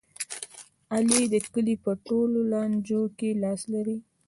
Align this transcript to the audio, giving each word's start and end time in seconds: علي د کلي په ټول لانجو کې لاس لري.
علي 0.93 1.21
د 1.33 1.35
کلي 1.53 1.75
په 1.83 1.91
ټول 2.05 2.31
لانجو 2.51 3.01
کې 3.17 3.29
لاس 3.43 3.61
لري. 3.73 3.97